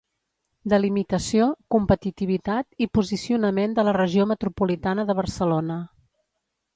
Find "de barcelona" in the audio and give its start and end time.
5.11-5.77